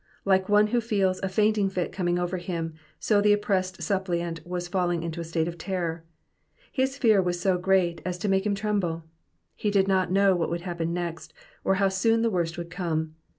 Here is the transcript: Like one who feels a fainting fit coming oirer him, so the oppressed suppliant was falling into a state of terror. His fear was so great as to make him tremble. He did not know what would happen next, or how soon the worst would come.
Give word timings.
Like 0.25 0.49
one 0.49 0.65
who 0.73 0.81
feels 0.81 1.19
a 1.21 1.29
fainting 1.29 1.69
fit 1.69 1.91
coming 1.91 2.15
oirer 2.15 2.41
him, 2.41 2.73
so 2.99 3.21
the 3.21 3.33
oppressed 3.33 3.83
suppliant 3.83 4.43
was 4.47 4.67
falling 4.67 5.03
into 5.03 5.21
a 5.21 5.23
state 5.23 5.47
of 5.47 5.59
terror. 5.59 6.03
His 6.71 6.97
fear 6.97 7.21
was 7.21 7.39
so 7.39 7.59
great 7.59 8.01
as 8.03 8.17
to 8.17 8.27
make 8.27 8.43
him 8.43 8.55
tremble. 8.55 9.03
He 9.55 9.69
did 9.69 9.87
not 9.87 10.11
know 10.11 10.35
what 10.35 10.49
would 10.49 10.61
happen 10.61 10.91
next, 10.91 11.35
or 11.63 11.75
how 11.75 11.89
soon 11.89 12.23
the 12.23 12.31
worst 12.31 12.57
would 12.57 12.71
come. 12.71 13.13